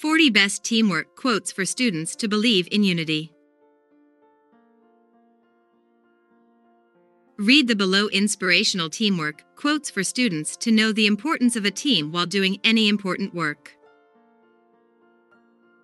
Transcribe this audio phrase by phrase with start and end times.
[0.00, 3.34] 40 Best Teamwork Quotes for Students to Believe in Unity.
[7.36, 12.12] Read the below inspirational teamwork quotes for students to know the importance of a team
[12.12, 13.76] while doing any important work.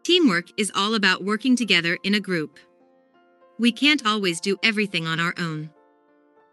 [0.03, 2.59] Teamwork is all about working together in a group.
[3.59, 5.69] We can't always do everything on our own.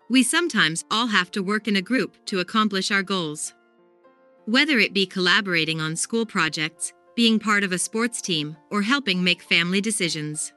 [0.09, 3.53] We sometimes all have to work in a group to accomplish our goals.
[4.47, 9.23] Whether it be collaborating on school projects, being part of a sports team, or helping
[9.23, 10.53] make family decisions.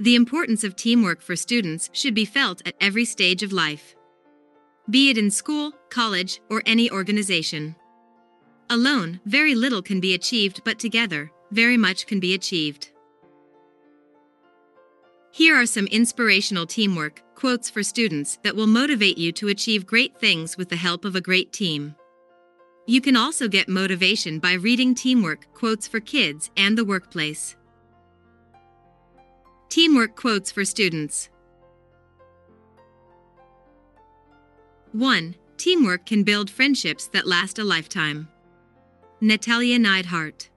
[0.00, 3.94] The importance of teamwork for students should be felt at every stage of life.
[4.90, 7.76] Be it in school, college, or any organization.
[8.68, 12.90] Alone, very little can be achieved, but together, very much can be achieved.
[15.30, 20.18] Here are some inspirational teamwork quotes for students that will motivate you to achieve great
[20.18, 21.94] things with the help of a great team.
[22.86, 27.54] You can also get motivation by reading teamwork quotes for kids and the workplace.
[29.68, 31.30] Teamwork quotes for students
[34.92, 35.36] 1.
[35.56, 38.28] Teamwork can build friendships that last a lifetime.
[39.20, 40.50] Natalia Neidhart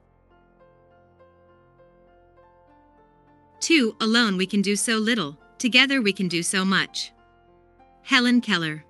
[3.60, 3.96] 2.
[4.02, 7.12] Alone we can do so little, together we can do so much.
[8.02, 8.84] Helen Keller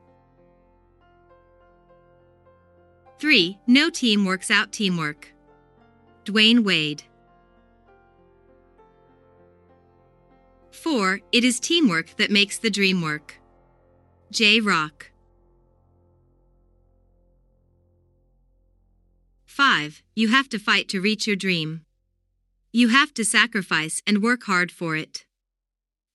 [3.19, 3.57] 3.
[3.67, 5.33] No team works out teamwork.
[6.25, 7.03] Dwyane Wade.
[10.71, 11.19] 4.
[11.31, 13.39] It is teamwork that makes the dream work.
[14.31, 14.59] J.
[14.59, 15.11] Rock.
[19.45, 20.03] 5.
[20.15, 21.85] You have to fight to reach your dream.
[22.73, 25.25] You have to sacrifice and work hard for it.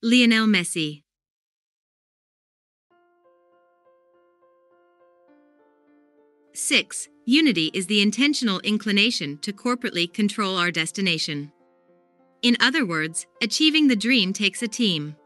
[0.02, 1.02] Lionel Messi.
[6.60, 7.08] 6.
[7.24, 11.50] Unity is the intentional inclination to corporately control our destination.
[12.42, 15.16] In other words, achieving the dream takes a team.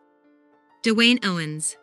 [0.85, 1.77] Dwayne Owens.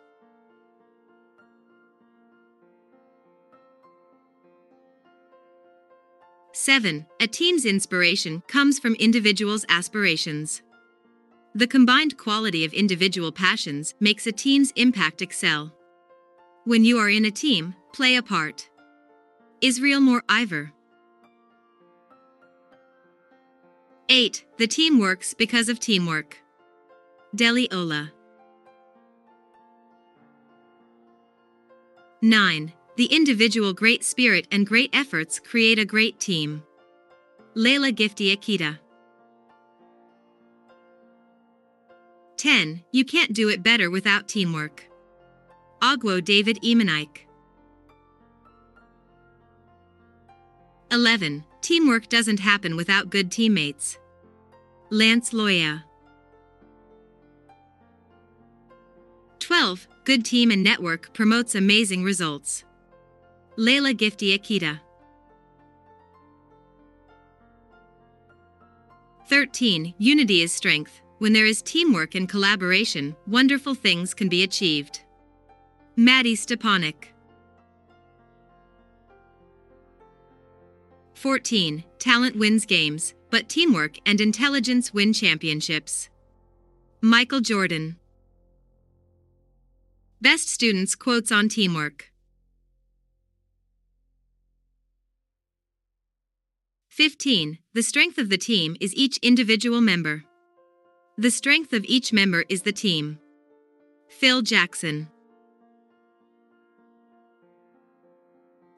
[6.52, 10.62] Seven, a team's inspiration comes from individuals' aspirations.
[11.54, 15.74] The combined quality of individual passions makes a team's impact excel.
[16.64, 18.70] When you are in a team, play a part.
[19.62, 20.72] Israelmore Ayivor.
[24.08, 24.44] 8.
[24.58, 26.36] The team works because of teamwork.
[27.32, 28.12] Dele Ola.
[32.20, 32.72] 9.
[32.96, 36.64] The individual great spirit and great efforts create a great team.
[37.54, 38.80] Lailah Gifty Akita.
[42.36, 42.82] 10.
[42.90, 44.90] You can't do it better without teamwork.
[45.80, 47.26] Ogwo David Emenike.
[50.92, 51.42] 11.
[51.62, 53.98] Teamwork doesn't happen without good teammates.
[54.90, 55.84] Lance Loya.
[59.38, 59.88] 12.
[60.04, 62.64] Good team and network promotes amazing results.
[63.56, 64.80] Lailah Gifty Akita.
[69.28, 69.94] 13.
[69.96, 71.00] Unity is strength.
[71.20, 75.00] When there is teamwork and collaboration, wonderful things can be achieved.
[75.96, 77.11] Mattie Stepanek.
[81.22, 81.84] 14.
[82.00, 86.10] Talent wins games, but teamwork and intelligence win championships.
[87.00, 87.96] Michael Jordan.
[90.20, 92.10] Best Students Quotes on Teamwork.
[96.88, 97.58] 15.
[97.72, 100.24] The strength of the team is each individual member.
[101.18, 103.20] The strength of each member is the team.
[104.08, 105.08] Phil Jackson.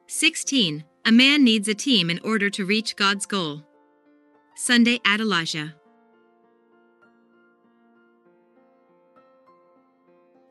[0.05, 0.83] 16.
[1.07, 3.61] A man needs a team in order to reach God's goal.
[4.55, 5.73] Sunday Adelaja.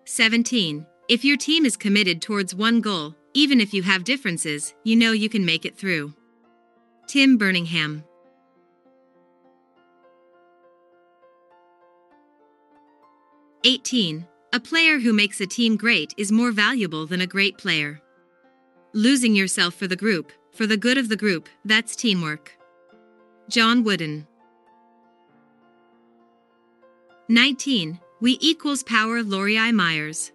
[0.04, 0.86] 17.
[1.08, 5.10] If your team is committed towards one goal, even if you have differences, you know
[5.10, 6.14] you can make it through.
[7.08, 8.04] Tim Birmingham.
[13.64, 14.24] Eighteen.
[14.52, 18.00] A player who makes a team great is more valuable than a great player.
[18.92, 22.56] Losing yourself for the group, for the good of the group, that's teamwork.
[23.48, 24.26] John Wooden.
[27.28, 27.98] 19.
[28.20, 30.32] We equals power Laurie Myers.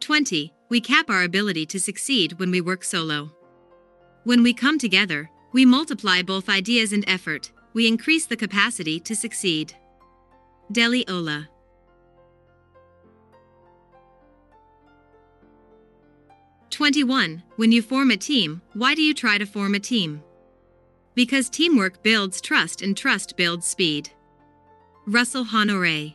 [0.00, 0.52] Twenty.
[0.68, 3.30] We cap our ability to succeed when we work solo.
[4.24, 9.14] When we come together, we multiply both ideas and effort, we increase the capacity to
[9.14, 9.74] succeed.
[10.70, 11.48] Dele Ola.
[16.72, 17.42] 21.
[17.56, 20.22] When you form a team, why do you try to form a team?
[21.14, 24.08] Because teamwork builds trust and trust builds speed.
[25.06, 26.14] Russell Honore.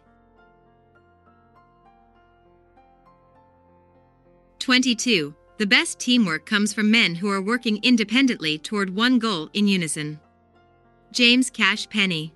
[4.57, 5.35] 22.
[5.59, 10.19] The best teamwork comes from men who are working independently toward one goal in unison.
[11.11, 12.33] James Cash Penney.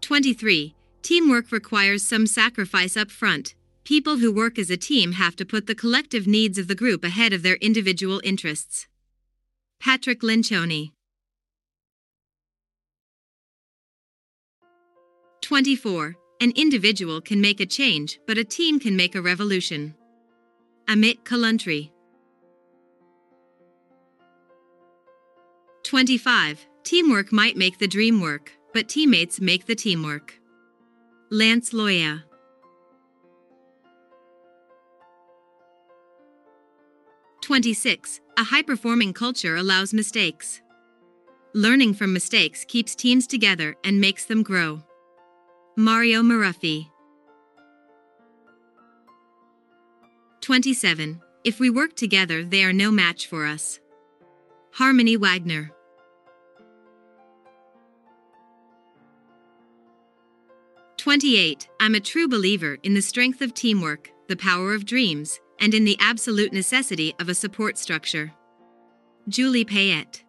[0.00, 0.75] Twenty-three.
[1.06, 3.54] Teamwork requires some sacrifice up front.
[3.84, 7.04] People who work as a team have to put the collective needs of the group
[7.04, 8.88] ahead of their individual interests.
[9.78, 10.90] Patrick Lencioni.
[15.42, 16.16] 24.
[16.40, 19.94] An individual can make a change, but a team can make a revolution.
[20.88, 21.92] Amit Kalantri.
[25.84, 26.66] 25.
[26.82, 30.34] Teamwork might make the dream work, but teammates make the teamwork.
[31.30, 32.22] Lance Loya.
[37.40, 38.20] Twenty-six.
[38.36, 40.62] A high-performing culture allows mistakes.
[41.52, 44.84] Learning from mistakes keeps teams together and makes them grow.
[45.76, 46.86] Mario Muraphy.
[50.42, 51.20] 27.
[51.42, 53.80] If we work together, they are no match for us.
[54.74, 55.72] Harmony Wagner.
[61.06, 61.68] 28.
[61.78, 65.84] I'm a true believer in the strength of teamwork, the power of dreams, and in
[65.84, 68.32] the absolute necessity of a support structure.
[69.28, 70.24] Julie Payette.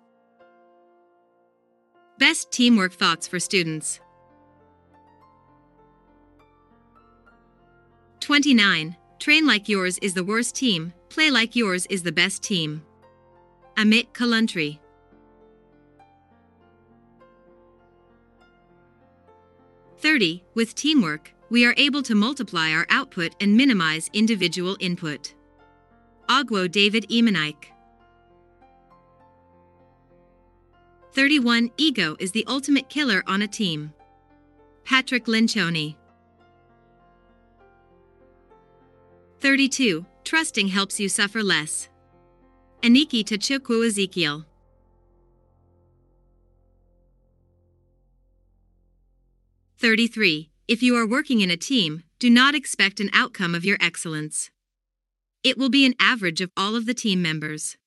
[2.20, 4.00] Best teamwork thoughts for students.
[8.20, 8.96] 29.
[9.18, 12.84] Train like yours is the worst team, play like yours is the best team.
[13.78, 14.78] Amit Kalantri.
[20.08, 20.42] 30.
[20.54, 25.36] With teamwork, we are able to multiply our output and minimize individual input.
[26.30, 27.66] Ogwo David Emenike.
[31.12, 31.72] 31.
[31.76, 33.92] Ego is the ultimate killer on a team.
[34.86, 35.98] Patrick Lencioni.
[39.42, 40.06] 32.
[40.24, 41.90] Trusting helps you suffer less.
[42.82, 44.46] Aniki Tachukwu Ezekiel.
[49.80, 50.50] 33.
[50.68, 54.50] If you are working in a team, do not expect an outcome of your excellence.
[55.44, 57.78] It will be an average of all of the team members.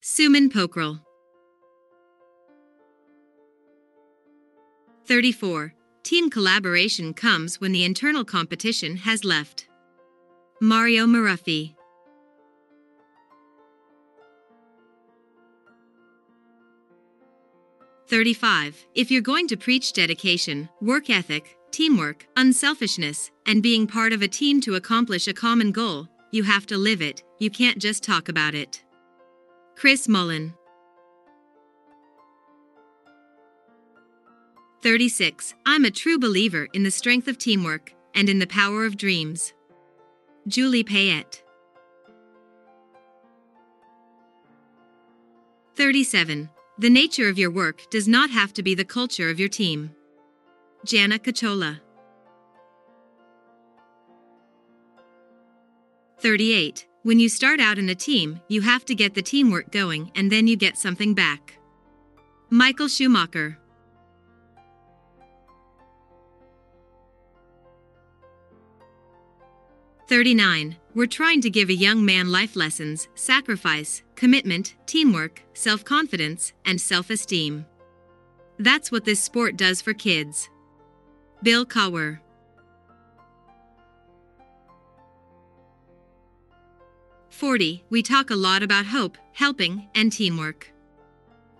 [0.00, 1.00] Suman Pokhrel.
[5.04, 5.74] 34.
[6.04, 9.66] Team collaboration comes when the internal competition has left.
[10.60, 11.74] Mario Muraphy.
[18.10, 18.86] 35.
[18.96, 24.26] If you're going to preach dedication, work ethic, teamwork, unselfishness, and being part of a
[24.26, 28.28] team to accomplish a common goal, you have to live it, you can't just talk
[28.28, 28.82] about it.
[29.76, 30.52] Chris Mullin.
[34.82, 35.54] 36.
[35.64, 39.52] I'm a true believer in the strength of teamwork and in the power of dreams.
[40.48, 41.44] Julie Payette.
[45.76, 46.50] 37.
[46.80, 49.94] The nature of your work does not have to be the culture of your team.
[50.82, 51.78] Jana Cachola.
[56.20, 56.86] 38.
[57.02, 60.32] When you start out in a team, you have to get the teamwork going and
[60.32, 61.58] then you get something back.
[62.48, 63.58] Michael Schumacher.
[70.10, 70.76] 39.
[70.96, 76.80] We're trying to give a young man life lessons, sacrifice, commitment, teamwork, self confidence, and
[76.80, 77.64] self esteem.
[78.58, 80.50] That's what this sport does for kids.
[81.44, 82.18] Bill Cowher.
[87.28, 90.72] Forty, we talk a lot about hope, helping, and teamwork.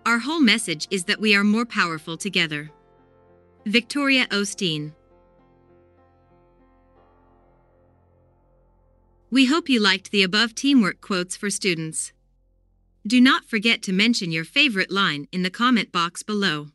[0.05, 2.73] Our whole message is that we are more powerful together.
[3.65, 4.93] Victoria Osteen.
[9.33, 12.13] We hope you liked the above teamwork quotes for students.
[13.07, 16.71] Do not forget to mention your favorite line in the comment box below.